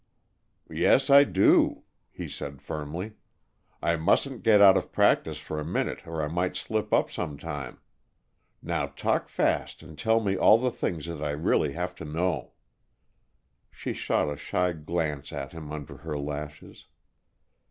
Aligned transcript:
"Yes, 0.71 1.11
I 1.11 1.23
do," 1.23 1.83
he 2.09 2.27
said, 2.27 2.59
firmly. 2.59 3.11
"I 3.83 3.97
mustn't 3.97 4.41
get 4.41 4.59
out 4.59 4.75
of 4.75 4.91
practice 4.91 5.37
for 5.37 5.59
a 5.59 5.63
minute, 5.63 6.07
or 6.07 6.23
I 6.23 6.27
might 6.27 6.55
slip 6.55 6.91
up 6.91 7.11
some 7.11 7.37
time. 7.37 7.77
Now 8.63 8.87
talk 8.87 9.29
fast 9.29 9.83
and 9.83 9.95
tell 9.95 10.19
me 10.19 10.35
all 10.35 10.57
the 10.57 10.71
things 10.71 11.05
that 11.05 11.21
I 11.23 11.29
really 11.29 11.73
have 11.73 11.93
to 11.97 12.05
know." 12.05 12.53
She 13.69 13.93
shot 13.93 14.27
a 14.27 14.37
shy 14.37 14.73
glance 14.73 15.31
at 15.31 15.51
him 15.51 15.71
under 15.71 15.97
her 15.97 16.17
lashes. 16.17 16.87